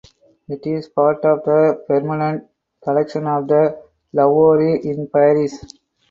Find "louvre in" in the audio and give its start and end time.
4.15-5.07